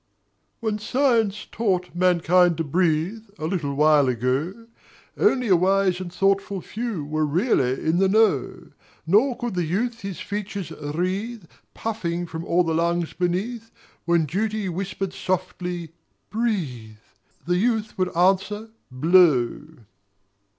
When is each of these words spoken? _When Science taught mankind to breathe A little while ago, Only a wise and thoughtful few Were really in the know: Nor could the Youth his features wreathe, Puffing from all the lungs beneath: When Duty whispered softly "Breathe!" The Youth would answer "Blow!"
_When 0.61 0.79
Science 0.79 1.45
taught 1.51 1.93
mankind 1.93 2.57
to 2.57 2.63
breathe 2.63 3.25
A 3.37 3.45
little 3.45 3.75
while 3.75 4.09
ago, 4.09 4.65
Only 5.15 5.47
a 5.47 5.55
wise 5.55 5.99
and 5.99 6.11
thoughtful 6.11 6.59
few 6.59 7.05
Were 7.05 7.23
really 7.23 7.73
in 7.73 7.99
the 7.99 8.09
know: 8.09 8.71
Nor 9.05 9.37
could 9.37 9.53
the 9.53 9.63
Youth 9.63 10.01
his 10.01 10.19
features 10.19 10.71
wreathe, 10.71 11.43
Puffing 11.75 12.25
from 12.25 12.43
all 12.43 12.63
the 12.63 12.73
lungs 12.73 13.13
beneath: 13.13 13.69
When 14.05 14.25
Duty 14.25 14.67
whispered 14.69 15.13
softly 15.13 15.93
"Breathe!" 16.31 16.97
The 17.45 17.57
Youth 17.57 17.95
would 17.99 18.09
answer 18.17 18.71
"Blow!" 18.89 19.67